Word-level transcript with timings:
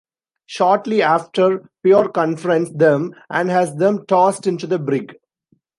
Shortly 0.47 1.03
after, 1.03 1.69
Pierre 1.83 2.07
confronts 2.09 2.71
them 2.71 3.13
and 3.29 3.51
has 3.51 3.75
them 3.75 4.07
tossed 4.07 4.47
into 4.47 4.65
the 4.65 4.79
brig. 4.79 5.15